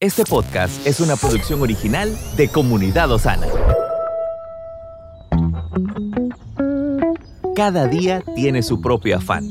Este 0.00 0.22
podcast 0.22 0.86
es 0.86 1.00
una 1.00 1.16
producción 1.16 1.60
original 1.60 2.16
de 2.36 2.46
Comunidad 2.46 3.10
Osana. 3.10 3.48
Cada 7.56 7.88
día 7.88 8.22
tiene 8.36 8.62
su 8.62 8.80
propio 8.80 9.16
afán. 9.16 9.50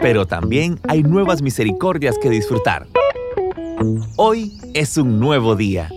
Pero 0.00 0.26
también 0.26 0.80
hay 0.88 1.02
nuevas 1.02 1.42
misericordias 1.42 2.16
que 2.16 2.30
disfrutar. 2.30 2.86
Hoy 4.16 4.58
es 4.72 4.96
un 4.96 5.20
nuevo 5.20 5.54
día. 5.54 5.90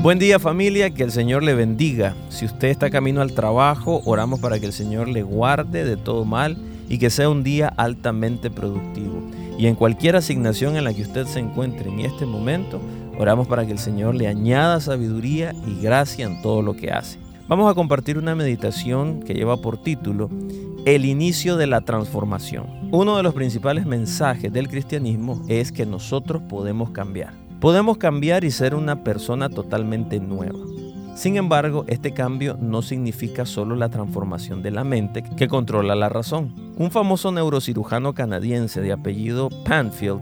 Buen 0.00 0.20
día 0.20 0.38
familia, 0.38 0.90
que 0.90 1.02
el 1.02 1.10
Señor 1.10 1.42
le 1.42 1.54
bendiga. 1.54 2.14
Si 2.28 2.44
usted 2.44 2.68
está 2.68 2.88
camino 2.88 3.20
al 3.20 3.32
trabajo, 3.32 4.00
oramos 4.04 4.38
para 4.38 4.60
que 4.60 4.66
el 4.66 4.72
Señor 4.72 5.08
le 5.08 5.24
guarde 5.24 5.84
de 5.84 5.96
todo 5.96 6.24
mal 6.24 6.56
y 6.88 6.98
que 6.98 7.10
sea 7.10 7.28
un 7.28 7.42
día 7.42 7.68
altamente 7.76 8.50
productivo. 8.50 9.22
Y 9.58 9.66
en 9.66 9.74
cualquier 9.74 10.16
asignación 10.16 10.76
en 10.76 10.84
la 10.84 10.94
que 10.94 11.02
usted 11.02 11.26
se 11.26 11.40
encuentre 11.40 11.90
en 11.90 12.00
este 12.00 12.26
momento, 12.26 12.80
oramos 13.18 13.48
para 13.48 13.66
que 13.66 13.72
el 13.72 13.78
Señor 13.78 14.14
le 14.14 14.28
añada 14.28 14.80
sabiduría 14.80 15.54
y 15.66 15.82
gracia 15.82 16.26
en 16.26 16.40
todo 16.42 16.62
lo 16.62 16.74
que 16.74 16.90
hace. 16.90 17.18
Vamos 17.48 17.70
a 17.70 17.74
compartir 17.74 18.18
una 18.18 18.34
meditación 18.34 19.20
que 19.20 19.34
lleva 19.34 19.56
por 19.56 19.82
título 19.82 20.30
El 20.84 21.04
inicio 21.04 21.56
de 21.56 21.66
la 21.66 21.80
transformación. 21.80 22.66
Uno 22.92 23.16
de 23.16 23.22
los 23.22 23.34
principales 23.34 23.86
mensajes 23.86 24.52
del 24.52 24.68
cristianismo 24.68 25.42
es 25.48 25.72
que 25.72 25.86
nosotros 25.86 26.42
podemos 26.48 26.90
cambiar. 26.90 27.32
Podemos 27.60 27.96
cambiar 27.96 28.44
y 28.44 28.50
ser 28.50 28.74
una 28.74 29.02
persona 29.02 29.48
totalmente 29.48 30.20
nueva. 30.20 30.58
Sin 31.18 31.36
embargo, 31.36 31.84
este 31.88 32.14
cambio 32.14 32.56
no 32.60 32.80
significa 32.80 33.44
solo 33.44 33.74
la 33.74 33.88
transformación 33.88 34.62
de 34.62 34.70
la 34.70 34.84
mente 34.84 35.24
que 35.24 35.48
controla 35.48 35.96
la 35.96 36.08
razón. 36.08 36.54
Un 36.76 36.92
famoso 36.92 37.32
neurocirujano 37.32 38.14
canadiense 38.14 38.80
de 38.80 38.92
apellido 38.92 39.48
Panfield 39.64 40.20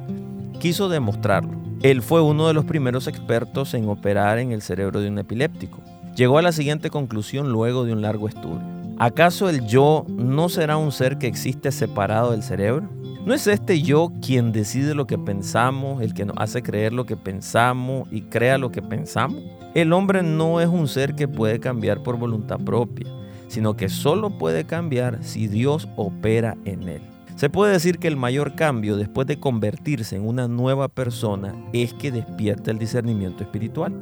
quiso 0.58 0.88
demostrarlo. 0.88 1.52
Él 1.82 2.00
fue 2.00 2.22
uno 2.22 2.48
de 2.48 2.54
los 2.54 2.64
primeros 2.64 3.08
expertos 3.08 3.74
en 3.74 3.90
operar 3.90 4.38
en 4.38 4.52
el 4.52 4.62
cerebro 4.62 5.02
de 5.02 5.08
un 5.08 5.18
epiléptico. 5.18 5.82
Llegó 6.14 6.38
a 6.38 6.42
la 6.42 6.52
siguiente 6.52 6.88
conclusión 6.88 7.52
luego 7.52 7.84
de 7.84 7.92
un 7.92 8.00
largo 8.00 8.26
estudio. 8.26 8.62
¿Acaso 8.98 9.50
el 9.50 9.66
yo 9.66 10.06
no 10.08 10.48
será 10.48 10.78
un 10.78 10.92
ser 10.92 11.18
que 11.18 11.26
existe 11.26 11.72
separado 11.72 12.30
del 12.30 12.42
cerebro? 12.42 12.88
¿No 13.26 13.34
es 13.34 13.48
este 13.48 13.82
yo 13.82 14.12
quien 14.24 14.52
decide 14.52 14.94
lo 14.94 15.08
que 15.08 15.18
pensamos, 15.18 16.00
el 16.00 16.14
que 16.14 16.24
nos 16.24 16.36
hace 16.38 16.62
creer 16.62 16.92
lo 16.92 17.06
que 17.06 17.16
pensamos 17.16 18.06
y 18.12 18.20
crea 18.20 18.56
lo 18.56 18.70
que 18.70 18.82
pensamos? 18.82 19.42
El 19.74 19.92
hombre 19.92 20.22
no 20.22 20.60
es 20.60 20.68
un 20.68 20.86
ser 20.86 21.16
que 21.16 21.26
puede 21.26 21.58
cambiar 21.58 22.04
por 22.04 22.18
voluntad 22.18 22.60
propia, 22.60 23.08
sino 23.48 23.76
que 23.76 23.88
solo 23.88 24.38
puede 24.38 24.62
cambiar 24.62 25.24
si 25.24 25.48
Dios 25.48 25.88
opera 25.96 26.56
en 26.64 26.88
él. 26.88 27.02
Se 27.34 27.50
puede 27.50 27.72
decir 27.72 27.98
que 27.98 28.06
el 28.06 28.14
mayor 28.14 28.54
cambio 28.54 28.96
después 28.96 29.26
de 29.26 29.40
convertirse 29.40 30.14
en 30.14 30.24
una 30.24 30.46
nueva 30.46 30.86
persona 30.86 31.52
es 31.72 31.94
que 31.94 32.12
despierta 32.12 32.70
el 32.70 32.78
discernimiento 32.78 33.42
espiritual. 33.42 33.92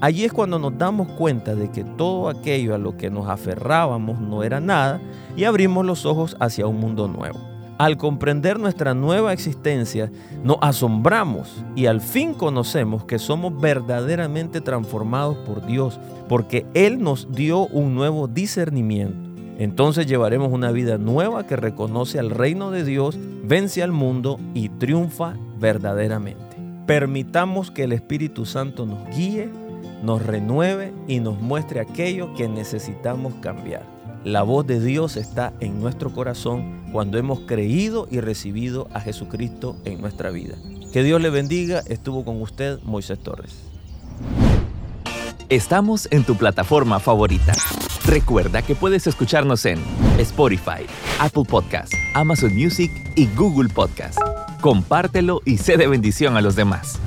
Allí 0.00 0.24
es 0.24 0.32
cuando 0.32 0.58
nos 0.58 0.78
damos 0.78 1.06
cuenta 1.08 1.54
de 1.54 1.70
que 1.70 1.84
todo 1.84 2.30
aquello 2.30 2.74
a 2.74 2.78
lo 2.78 2.96
que 2.96 3.10
nos 3.10 3.28
aferrábamos 3.28 4.18
no 4.20 4.42
era 4.42 4.58
nada 4.58 5.02
y 5.36 5.44
abrimos 5.44 5.84
los 5.84 6.06
ojos 6.06 6.34
hacia 6.40 6.66
un 6.66 6.80
mundo 6.80 7.08
nuevo. 7.08 7.59
Al 7.80 7.96
comprender 7.96 8.60
nuestra 8.60 8.92
nueva 8.92 9.32
existencia, 9.32 10.12
nos 10.44 10.58
asombramos 10.60 11.64
y 11.74 11.86
al 11.86 12.02
fin 12.02 12.34
conocemos 12.34 13.06
que 13.06 13.18
somos 13.18 13.58
verdaderamente 13.58 14.60
transformados 14.60 15.38
por 15.46 15.64
Dios, 15.64 15.98
porque 16.28 16.66
Él 16.74 17.02
nos 17.02 17.32
dio 17.32 17.68
un 17.68 17.94
nuevo 17.94 18.28
discernimiento. 18.28 19.16
Entonces 19.58 20.06
llevaremos 20.06 20.52
una 20.52 20.72
vida 20.72 20.98
nueva 20.98 21.46
que 21.46 21.56
reconoce 21.56 22.18
al 22.18 22.28
reino 22.28 22.70
de 22.70 22.84
Dios, 22.84 23.18
vence 23.44 23.82
al 23.82 23.92
mundo 23.92 24.38
y 24.52 24.68
triunfa 24.68 25.32
verdaderamente. 25.58 26.58
Permitamos 26.84 27.70
que 27.70 27.84
el 27.84 27.92
Espíritu 27.92 28.44
Santo 28.44 28.84
nos 28.84 29.08
guíe, 29.16 29.48
nos 30.02 30.22
renueve 30.26 30.92
y 31.08 31.20
nos 31.20 31.40
muestre 31.40 31.80
aquello 31.80 32.34
que 32.34 32.46
necesitamos 32.46 33.32
cambiar. 33.40 33.99
La 34.24 34.42
voz 34.42 34.66
de 34.66 34.80
Dios 34.80 35.16
está 35.16 35.54
en 35.60 35.80
nuestro 35.80 36.12
corazón 36.12 36.90
cuando 36.92 37.16
hemos 37.16 37.40
creído 37.40 38.06
y 38.10 38.20
recibido 38.20 38.86
a 38.92 39.00
Jesucristo 39.00 39.76
en 39.86 40.02
nuestra 40.02 40.28
vida. 40.28 40.56
Que 40.92 41.02
Dios 41.02 41.22
le 41.22 41.30
bendiga. 41.30 41.82
Estuvo 41.86 42.22
con 42.22 42.42
usted 42.42 42.78
Moisés 42.82 43.18
Torres. 43.18 43.56
Estamos 45.48 46.06
en 46.10 46.24
tu 46.24 46.36
plataforma 46.36 47.00
favorita. 47.00 47.54
Recuerda 48.04 48.60
que 48.60 48.74
puedes 48.74 49.06
escucharnos 49.06 49.64
en 49.64 49.78
Spotify, 50.18 50.84
Apple 51.18 51.44
Podcast, 51.48 51.94
Amazon 52.14 52.54
Music 52.54 52.90
y 53.16 53.26
Google 53.34 53.70
Podcast. 53.70 54.18
Compártelo 54.60 55.40
y 55.46 55.56
sé 55.56 55.78
de 55.78 55.86
bendición 55.86 56.36
a 56.36 56.42
los 56.42 56.56
demás. 56.56 57.00